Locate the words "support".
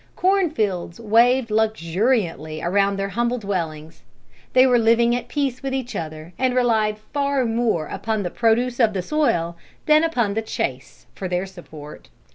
11.45-12.09